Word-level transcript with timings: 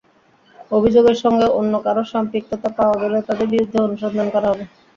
অভিযোগের 0.71 1.17
সঙ্গে 1.23 1.47
অন্য 1.59 1.73
কারও 1.85 2.03
সম্পৃক্ততা 2.13 2.69
পাওয়া 2.77 2.95
গেলে 3.01 3.17
তাঁদের 3.27 3.47
বিরুদ্ধেও 3.53 3.85
অনুসন্ধান 3.87 4.27
করা 4.35 4.47
হবে। 4.51 4.63